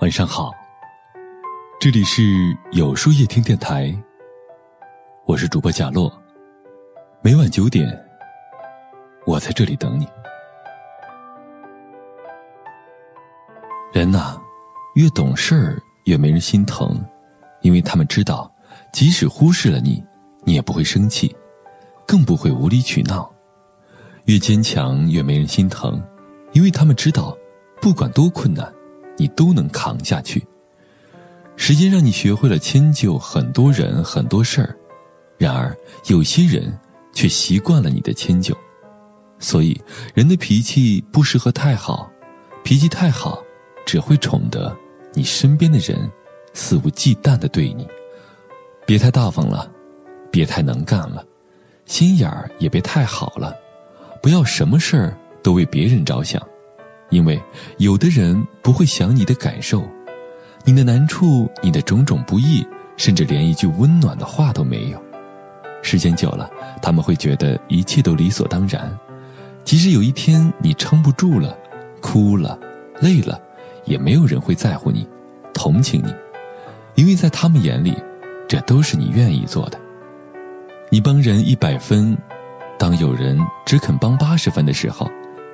[0.00, 0.52] 晚上好，
[1.80, 3.92] 这里是有书夜听电台，
[5.26, 6.08] 我是主播贾洛。
[7.20, 8.00] 每晚九点，
[9.26, 10.06] 我在这里等你。
[13.92, 14.40] 人呐，
[14.94, 17.04] 越懂事儿越没人心疼，
[17.62, 18.48] 因为他们知道，
[18.92, 20.00] 即使忽视了你，
[20.44, 21.34] 你也不会生气，
[22.06, 23.28] 更不会无理取闹。
[24.26, 26.00] 越坚强越没人心疼，
[26.52, 27.36] 因为他们知道，
[27.82, 28.72] 不管多困难。
[29.18, 30.42] 你都能扛下去。
[31.56, 34.74] 时间让你学会了迁就很多人很多事儿，
[35.36, 36.72] 然而有些人
[37.12, 38.56] 却习惯了你的迁就，
[39.40, 39.78] 所以
[40.14, 42.10] 人的脾气不适合太好，
[42.62, 43.42] 脾气太好
[43.84, 44.74] 只会宠得
[45.12, 46.10] 你身边的人
[46.54, 47.86] 肆无忌惮的对你。
[48.86, 49.70] 别太大方了，
[50.30, 51.26] 别太能干了，
[51.86, 53.52] 心眼儿也别太好了，
[54.22, 56.40] 不要什么事儿都为别人着想。
[57.10, 57.40] 因为
[57.78, 59.82] 有的人不会想你的感受，
[60.64, 65.02] 你的难处，你的种种不易，甚至连一句温暖的话都没有。
[65.82, 66.50] 时间久了，
[66.82, 68.94] 他们会觉得一切都理所当然。
[69.64, 71.56] 即使有一天你撑不住了，
[72.00, 72.58] 哭了，
[73.00, 73.40] 累了，
[73.84, 75.08] 也没有人会在乎你，
[75.54, 76.14] 同情你，
[76.94, 77.94] 因为在他们眼里，
[78.46, 79.80] 这都是你愿意做的。
[80.90, 82.16] 你帮人一百分，
[82.78, 85.10] 当有人只肯帮八十分的时候。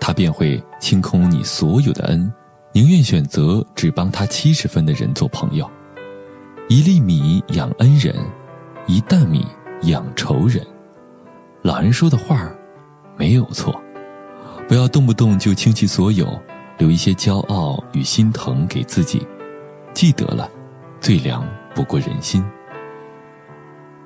[0.00, 2.32] 他便会清空你所有的恩，
[2.72, 5.68] 宁愿选择只帮他七十分的人做朋友。
[6.68, 8.14] 一粒米养恩人，
[8.86, 9.46] 一担米
[9.82, 10.64] 养仇人。
[11.62, 12.50] 老人说的话
[13.16, 13.74] 没有错。
[14.68, 16.26] 不要动不动就倾其所有，
[16.76, 19.26] 留一些骄傲与心疼给自己。
[19.94, 20.50] 记得了，
[21.00, 21.42] 最凉
[21.74, 22.44] 不过人心。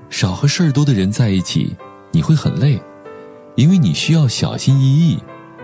[0.09, 1.77] 少和事儿多的人在一起，
[2.13, 2.81] 你会很累，
[3.57, 5.19] 因为你需要小心翼翼。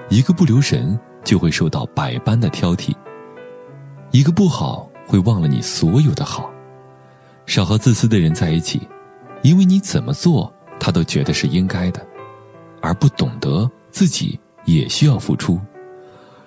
[0.08, 2.94] 一个不留神，就会受到百般的挑剔；
[4.10, 6.50] 一个不好，会忘了你所有的好。
[7.44, 8.80] 少和自私的人在一起，
[9.42, 12.06] 因为你怎么做，他都觉得是应该的，
[12.80, 15.60] 而不懂得自己也需要付出。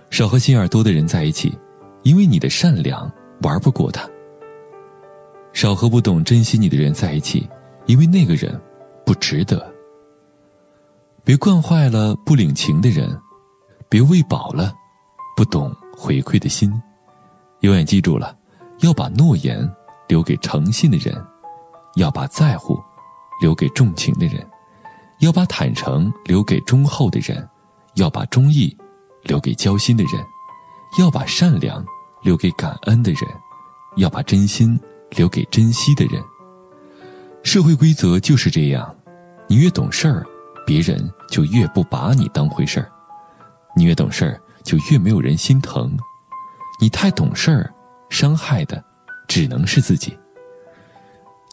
[0.09, 1.55] 少和心眼多的人在一起，
[2.01, 3.11] 因为你的善良
[3.43, 4.09] 玩不过他。
[5.53, 7.47] 少和不懂珍惜你的人在一起，
[7.85, 8.59] 因为那个人
[9.05, 9.71] 不值得。
[11.23, 13.15] 别惯坏了不领情的人。
[13.91, 14.73] 别喂饱了，
[15.35, 16.71] 不懂回馈的心，
[17.59, 18.33] 永远记住了，
[18.79, 19.69] 要把诺言
[20.07, 21.13] 留给诚信的人，
[21.95, 22.81] 要把在乎
[23.41, 24.49] 留给重情的人，
[25.19, 27.45] 要把坦诚留给忠厚的人，
[27.95, 28.73] 要把忠义
[29.23, 30.25] 留给交心的人，
[30.97, 31.85] 要把善良
[32.21, 33.23] 留给感恩的人，
[33.97, 34.79] 要把真心
[35.17, 36.23] 留给珍惜的人。
[37.43, 38.95] 社会规则就是这样，
[39.47, 40.25] 你越懂事儿，
[40.65, 42.89] 别人就越不把你当回事儿。
[43.75, 45.97] 你越懂事儿，就越没有人心疼。
[46.79, 47.73] 你太懂事儿，
[48.09, 48.83] 伤害的
[49.27, 50.17] 只能是自己。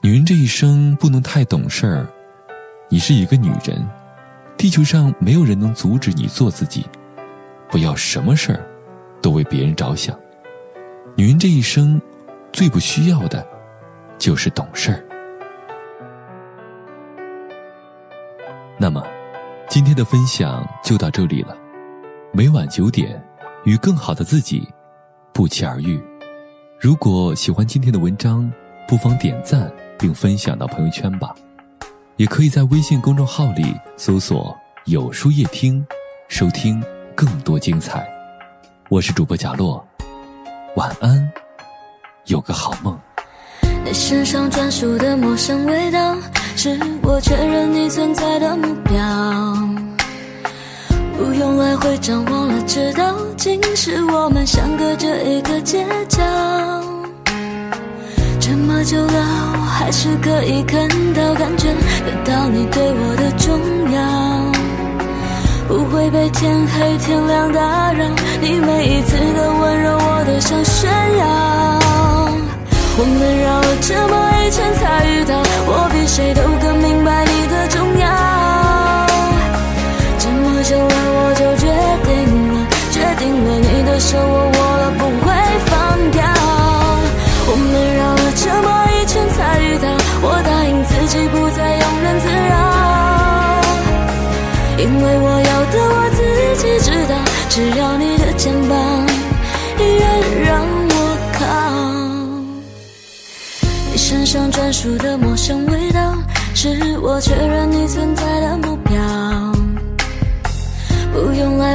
[0.02, 2.06] 女人这一生不能太懂事儿。
[2.88, 3.86] 你是一个女人，
[4.56, 6.86] 地球上没有人能阻止你做自己。
[7.70, 8.66] 不要什么事儿
[9.20, 10.18] 都为别人着想。
[11.14, 12.00] 女人这一生
[12.52, 13.46] 最不需要的，
[14.18, 15.04] 就是懂事儿。
[18.78, 19.04] 那么，
[19.68, 21.54] 今天的分享就到这里了。
[22.38, 23.20] 每晚九点，
[23.64, 24.62] 与更好的自己
[25.32, 26.00] 不期而遇。
[26.78, 28.48] 如果喜欢今天的文章，
[28.86, 29.68] 不妨点赞
[29.98, 31.34] 并分享到朋友圈吧。
[32.14, 34.56] 也可以在微信公众号里搜索
[34.86, 35.84] “有书夜听”，
[36.30, 36.80] 收听
[37.12, 38.08] 更多精彩。
[38.88, 39.84] 我是主播贾洛，
[40.76, 41.28] 晚安，
[42.26, 42.96] 有个好梦。
[43.84, 46.16] 你身上专属的陌生味道，
[46.54, 49.57] 是我确认你存在的目标。
[51.88, 56.22] 会张望了，知道竟是我们相隔着一个街角。
[58.38, 61.68] 这么久了，我还是可以看到、感觉
[62.04, 63.58] 得到你对我的重
[63.90, 64.52] 要。
[65.66, 68.04] 不会被天黑天亮打扰，
[68.42, 71.24] 你每一次的温柔我都想炫耀。
[73.00, 74.14] 我们绕了这么
[74.44, 77.24] 一圈才遇到，我比谁都更明白
[84.08, 85.28] 手我我了，不会
[85.66, 85.76] 放
[86.10, 86.24] 掉。
[87.46, 89.84] 我们绕了这么一圈才遇到，
[90.22, 92.56] 我答应自己不再庸人自扰，
[94.78, 96.18] 因为我要的我自
[96.56, 97.12] 己知道，
[97.50, 98.72] 只要你的肩膀
[99.78, 100.08] 依然
[100.42, 100.96] 让我
[101.34, 101.44] 靠。
[103.92, 106.14] 你身上专属的陌生味道，
[106.54, 108.87] 是我确认你存在的目标。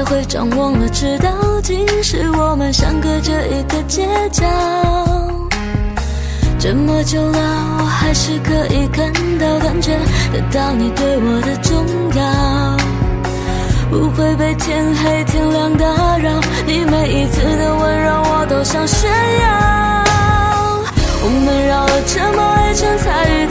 [0.06, 1.30] 会张望了，直到
[1.62, 4.44] 今时我们相隔着一个街角。
[6.60, 7.40] 这么久了，
[7.80, 9.92] 我还是可以看到、感觉
[10.32, 11.86] 得到你对我的重
[12.16, 12.78] 要，
[13.90, 15.86] 不会被天黑天亮打
[16.18, 16.40] 扰。
[16.66, 20.04] 你每一次的温柔，我都想炫耀。
[21.26, 22.40] 我们绕了这么
[22.70, 23.43] 一圈才遇